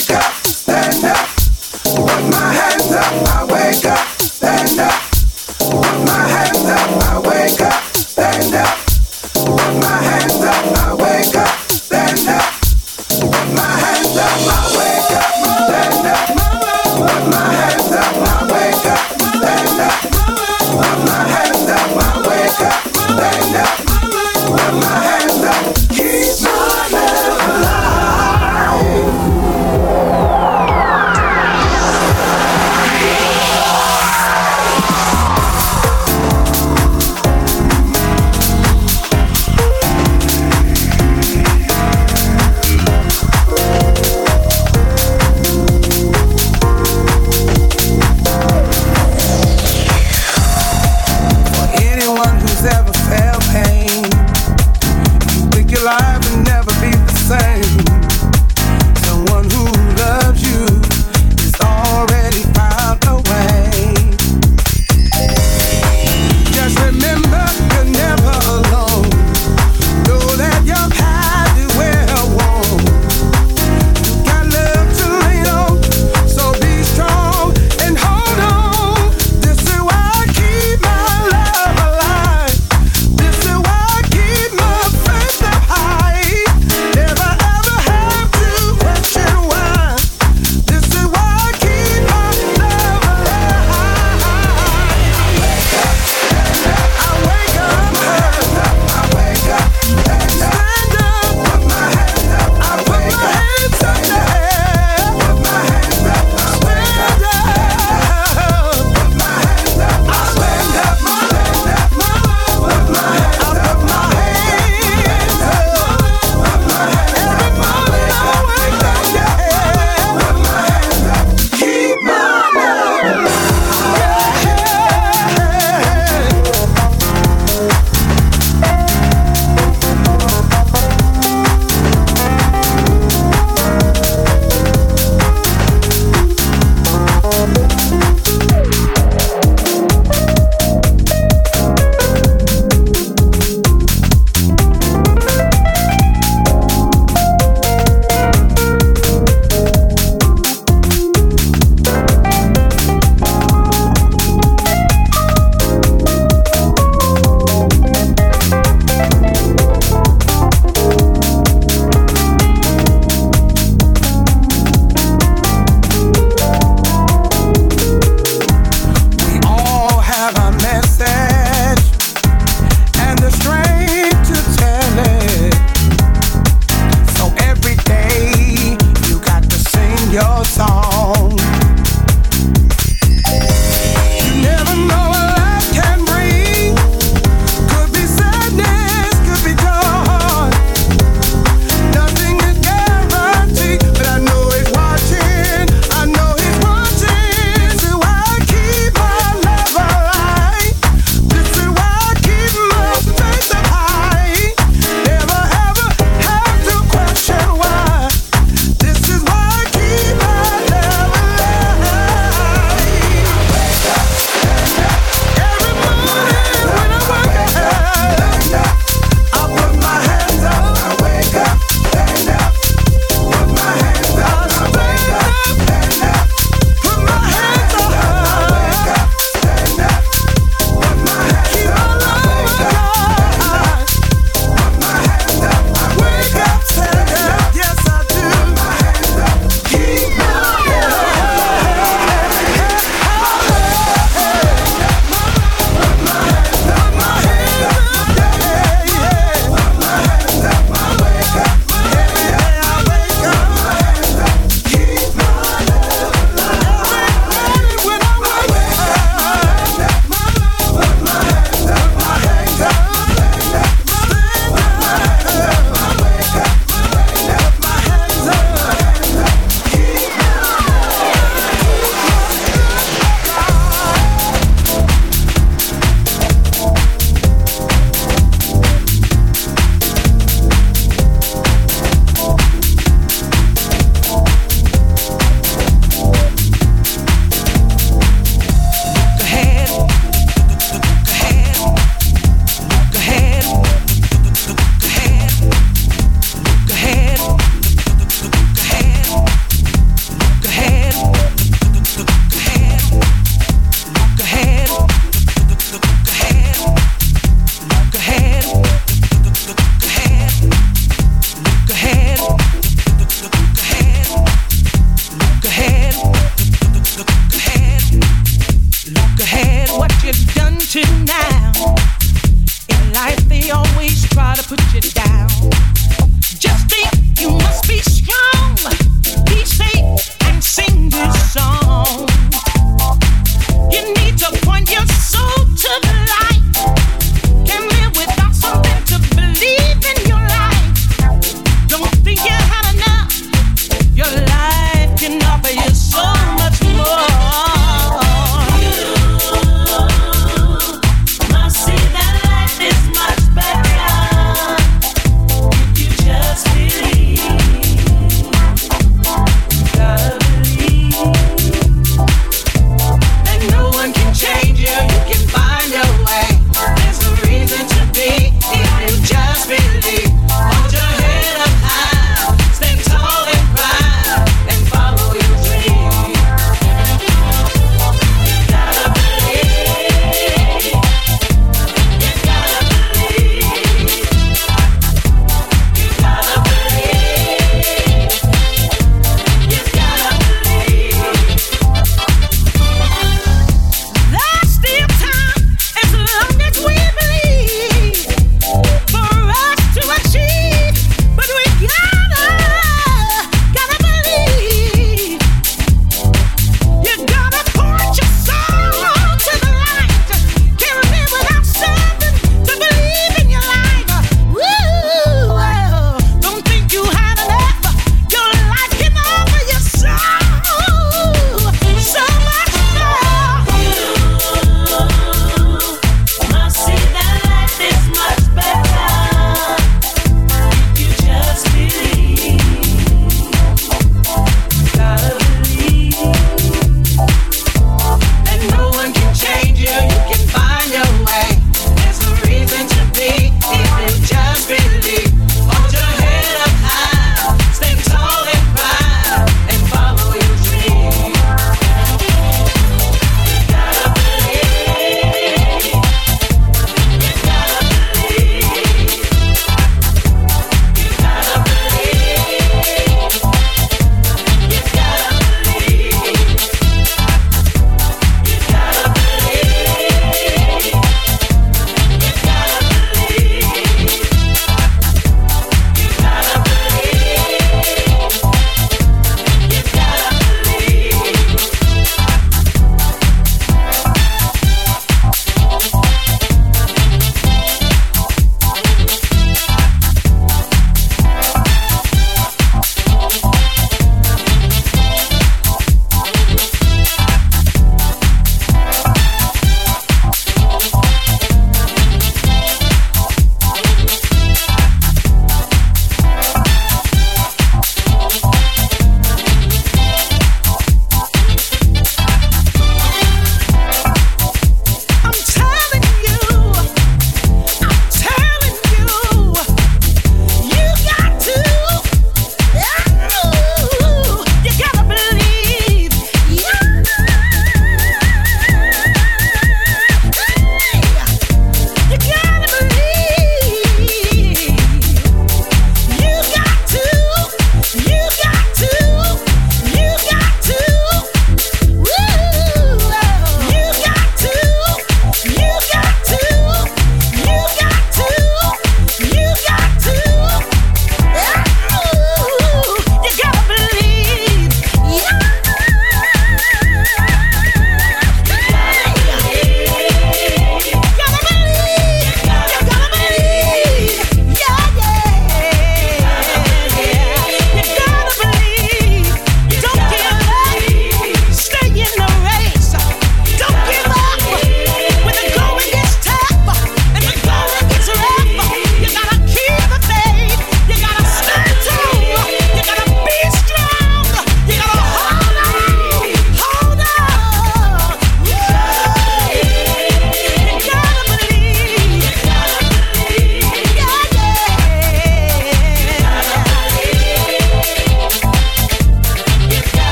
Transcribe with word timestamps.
keep 0.00 0.14
my 3.26 3.49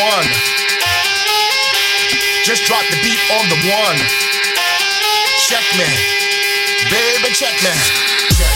one. 0.00 0.28
Just 2.44 2.64
drop 2.64 2.84
the 2.88 2.96
beat 3.04 3.20
on 3.36 3.44
the 3.52 3.60
one. 3.68 3.98
Check 5.48 5.64
me, 5.76 5.88
baby, 6.88 7.28
check 7.34 7.54
me. 7.62 8.49